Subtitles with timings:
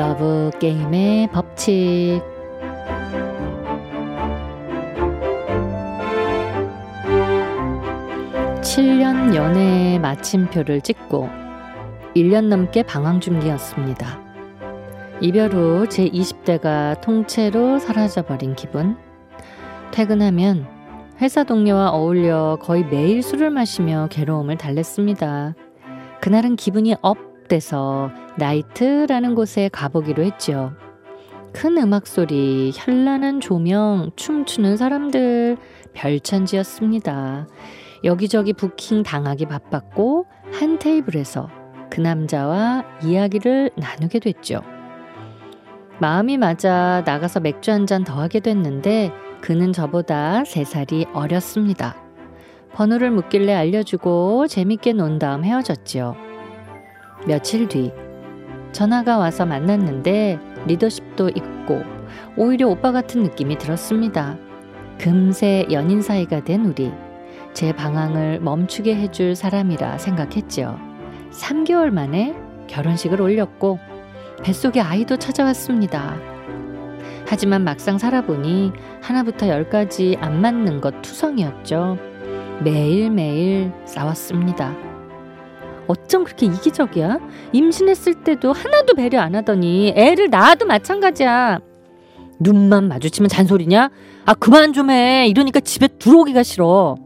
[0.00, 2.22] 러브 게임의 법칙.
[8.62, 11.28] 7년 연애의 마침표를 찍고
[12.16, 14.18] 1년 넘게 방황 중이었습니다.
[15.20, 18.96] 이별 후 제 20대가 통째로 사라져버린 기분.
[19.90, 20.66] 퇴근하면
[21.20, 25.54] 회사 동료와 어울려 거의 매일 술을 마시며 괴로움을 달랬습니다.
[26.22, 27.18] 그날은 기분이 up
[27.50, 30.72] 돼서 나이트라는 곳에 가보기로 했죠.
[31.52, 35.58] 큰 음악 소리, 현란한 조명, 춤추는 사람들,
[35.92, 37.48] 별천지였습니다.
[38.04, 41.50] 여기저기 부킹 당하기 바빴고 한 테이블에서
[41.90, 44.62] 그 남자와 이야기를 나누게 됐죠.
[45.98, 51.96] 마음이 맞아 나가서 맥주 한 잔 더 하게 됐는데 그는 저보다 3살이 어렸습니다.
[52.72, 56.29] 번호를 묻길래 알려주고 재밌게 논 다음 헤어졌죠.
[57.26, 57.92] 며칠 뒤
[58.72, 61.82] 전화가 와서 만났는데 리더십도 있고
[62.36, 64.36] 오히려 오빠 같은 느낌이 들었습니다.
[64.98, 66.92] 금세 연인 사이가 된 우리.
[67.52, 70.78] 제 방황을 멈추게 해줄 사람이라 생각했지요.
[71.32, 72.34] 3개월 만에
[72.68, 73.78] 결혼식을 올렸고
[74.42, 76.16] 뱃속에 아이도 찾아왔습니다.
[77.26, 81.98] 하지만 막상 살아보니 하나부터 열까지 안 맞는 것 투성이었죠.
[82.62, 84.89] 매일매일 싸웠습니다.
[85.90, 87.18] 어쩜 그렇게 이기적이야?
[87.52, 91.58] 임신했을 때도 하나도 배려 안 하더니 애를 낳아도 마찬가지야.
[92.38, 93.90] 눈만 마주치면 잔소리냐?
[94.24, 95.26] 아, 그만 좀 해.
[95.26, 96.96] 이러니까 집에 들어오기가 싫어.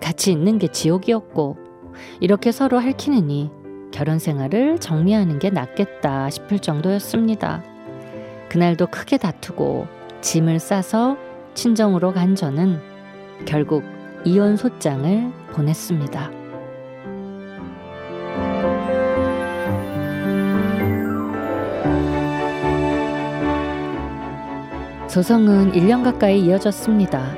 [0.00, 1.56] 같이 있는 게 지옥이었고,
[2.20, 3.50] 이렇게 서로 핥히느니
[3.92, 7.62] 결혼 생활을 정리하는 게 낫겠다 싶을 정도였습니다.
[8.48, 9.86] 그날도 크게 다투고
[10.20, 11.16] 짐을 싸서
[11.54, 12.80] 친정으로 간 저는
[13.46, 13.84] 결국
[14.24, 16.41] 이혼 소장을 보냈습니다.
[25.12, 27.36] 소송은 1년 가까이 이어졌습니다.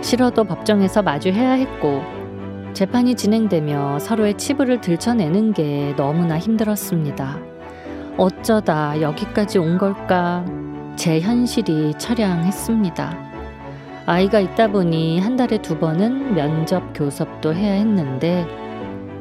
[0.00, 2.00] 싫어도 법정에서 마주해야 했고
[2.72, 7.38] 재판이 진행되며 서로의 치부를 들춰내는 게 너무나 힘들었습니다.
[8.16, 10.46] 어쩌다 여기까지 온 걸까?
[10.96, 13.18] 제 현실이 처량했습니다.
[14.06, 18.46] 아이가 있다 보니 한 달에 두 번은 면접 교섭도 해야 했는데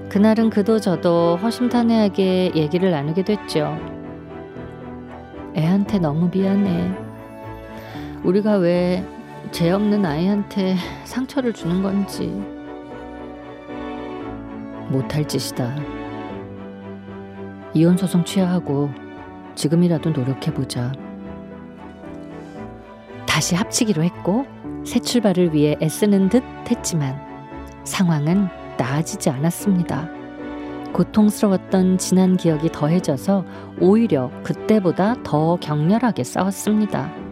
[0.07, 3.77] 그날은 그도 저도 허심탄회하게 얘기를 나누게 됐죠.
[5.57, 7.02] 애한테 너무 미안해.
[8.23, 9.03] 우리가 왜
[9.51, 12.27] 죄 없는 아이한테 상처를 주는 건지
[14.89, 15.75] 못할 짓이다.
[17.73, 18.89] 이혼 소송 취하하고
[19.55, 20.91] 지금이라도 노력해 보자.
[23.27, 24.45] 다시 합치기로 했고
[24.85, 27.19] 새 출발을 위해 애쓰는 듯 했지만
[27.83, 28.47] 상황은
[28.77, 30.09] 나아지지 않았습니다.
[30.93, 33.45] 고통스러웠던 지난 기억이 더해져서
[33.79, 37.22] 오히려 그때보다 더 격렬하게 싸웠습니다.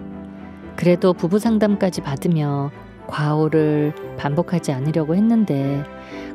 [0.82, 2.72] 그래도 부부 상담까지 받으며
[3.06, 5.84] 과오를 반복하지 않으려고 했는데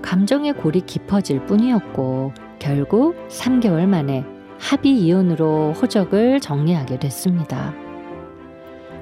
[0.03, 4.25] 감정의 골이 깊어질 뿐이었고 결국 3개월 만에
[4.61, 7.75] 합의 이혼으로 호적을 정리하게 됐습니다.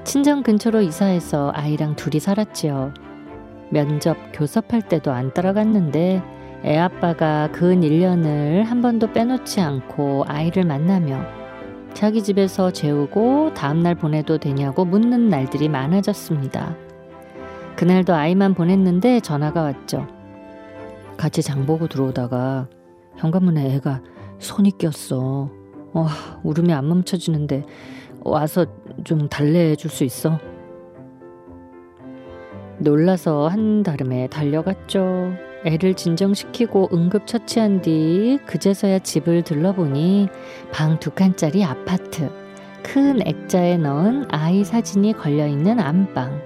[0.05, 2.95] 친정 근처로 이사해서 아이랑 둘이 살았지요.
[3.69, 6.23] 면접 교섭할 때도 안 따라갔는데
[6.65, 11.44] 애 아빠가 근 1년을 한 번도 빼놓지 않고 아이를 만나며
[11.95, 16.77] 자기 집에서 재우고 다음날 보내도 되냐고 묻는 날들이 많아졌습니다.
[17.77, 20.07] 그날도 아이만 보냈는데 전화가 왔죠.
[21.17, 22.69] 같이 장 보고 들어오다가
[23.17, 24.03] 현관문에 애가
[24.39, 25.51] 손이 꼈어.
[25.95, 26.07] 어,
[26.43, 27.65] 울음이 안 멈춰지는데
[28.21, 28.67] 와서
[29.05, 30.39] 좀 달래해 줄 수 있어?
[32.79, 35.33] 놀라서 한다름에 달려갔죠.
[35.65, 40.29] 애를 진정시키고 응급처치한 뒤 그제서야 집을 들러보니
[40.73, 42.31] 방 두 칸짜리 아파트,
[42.83, 46.41] 큰 액자에 넣은 아이 사진이 걸려있는 안방,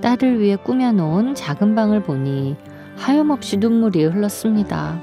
[0.00, 2.56] 딸을 위해 꾸며놓은 작은 방을 보니
[2.96, 5.00] 하염없이 눈물이 흘렀습니다.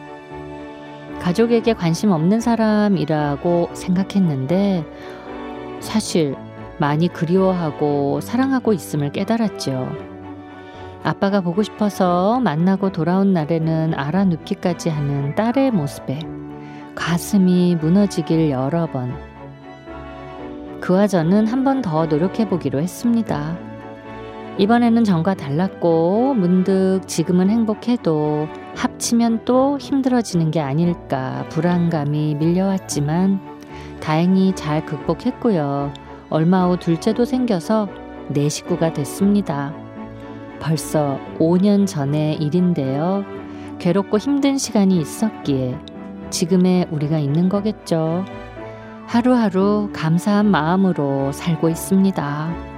[1.20, 4.86] 가족에게 관심 없는 사람이라고 생각했는데
[5.82, 6.36] 사실
[6.80, 10.07] 많이 그리워하고 사랑하고 있음을 깨달았죠.
[11.04, 16.20] 아빠가 보고 싶어서 만나고 돌아온 날에는 알아눕기까지 하는 딸의 모습에
[16.96, 19.14] 가슴이 무너지길 여러 번.
[20.82, 23.58] 그와 저는 한 번 더 노력해 보기로 했습니다.
[24.58, 33.40] 이번에는 전과 달랐고 문득 지금은 행복해도 합치면 또 힘들어지는 게 아닐까 불안감이 밀려왔지만
[34.00, 35.94] 다행히 잘 극복했고요.
[36.30, 37.88] 얼마 후 둘째도 생겨서
[38.30, 39.74] 내 식구가 됐습니다.
[40.60, 43.24] 벌써 5년 전의 일인데요.
[43.80, 45.78] 괴롭고 힘든 시간이 있었기에
[46.30, 48.26] 지금의 우리가 있는 거겠죠.
[49.06, 52.78] 하루하루 감사한 마음으로 살고 있습니다.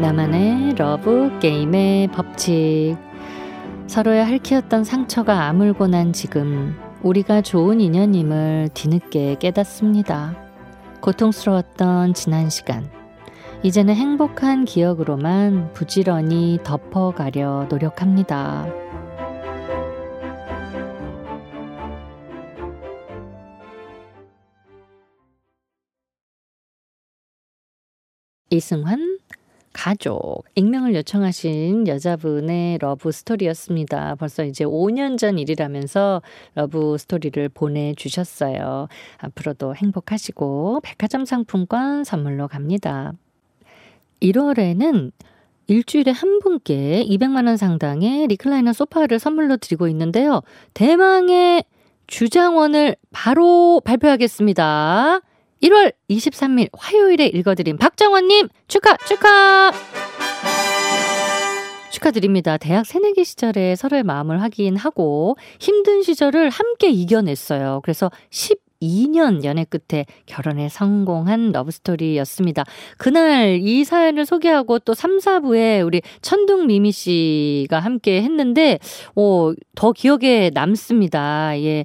[0.00, 2.96] 나만의 러브 게임의 법칙.
[3.86, 10.47] 서로의 할퀴었던 상처가 아물고 난 지금 우리가 좋은 인연임을 뒤늦게 깨닫습니다.
[11.00, 12.90] 고통스러웠던 지난 시간.
[13.62, 18.66] 이제는 행복한 기억으로만 부지런히 덮어가려 노력합니다.
[28.50, 29.07] 이승환
[29.78, 34.16] 가족 익명을 요청하신 여자분의 love story였습니다.
[34.16, 36.20] 벌써 이제 5년 전 일이라면서
[36.56, 38.88] 러브 스토리를 보내주셨어요.
[39.18, 43.12] 앞으로도 행복하시고 백화점 상품권 선물로 갑니다.
[44.20, 45.12] 1월에는
[45.68, 50.42] 일주일에 한 분께 200만원 상당의 리클라이너 소파를 선물로 드리고 있는데요.
[50.74, 51.62] 대망의
[52.08, 55.20] 주장원을 바로 발표하겠습니다.
[55.62, 59.72] 1월 23일 화요일에 읽어드린 박정원님 축하 축하
[61.90, 62.58] 축하드립니다.
[62.58, 67.80] 대학 새내기 시절에 서로의 마음을 확인하고 힘든 시절을 함께 이겨냈어요.
[67.82, 72.64] 그래서 12년 연애 끝에 결혼에 성공한 러브스토리였습니다.
[72.98, 78.78] 그날 이 사연을 소개하고 또 3, 4부에 우리 천둥 미미 씨가 함께 했는데,
[79.16, 81.58] 오, 더 기억에 남습니다.
[81.62, 81.84] 예.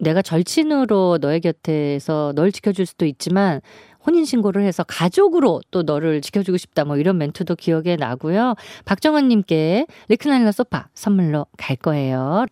[0.00, 3.60] 내가 절친으로 너의 곁에서 널 지켜줄 수도 있지만
[4.06, 8.54] 혼인신고를 해서 가족으로 또 너를 지켜주고 싶다 뭐 이런 멘트도 기억에 나고요.
[8.86, 12.46] 박정환님께 리크나일러 소파 선물로 갈 거예요.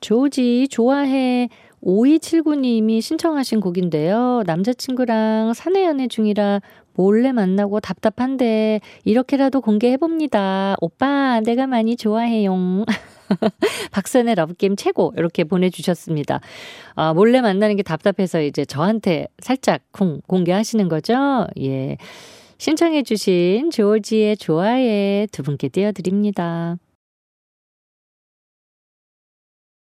[0.00, 1.48] 조지 좋아해
[1.82, 4.42] 5279님이 신청하신 곡인데요.
[4.46, 6.60] 남자친구랑 사내 연애 중이라
[6.94, 10.76] 몰래 만나고 답답한데 이렇게라도 공개해봅니다.
[10.80, 12.84] 오빠 내가 많이 좋아해용.
[13.92, 16.40] 박소현의 러브게임 최고 이렇게 보내주셨습니다.
[16.94, 21.46] 아, 몰래 만나는 게 답답해서 이제 저한테 살짝 쿵 공개하시는 거죠.
[21.60, 21.96] 예.
[22.58, 26.76] 신청해 주신 조지의 좋아해 두 분께 띄워드립니다.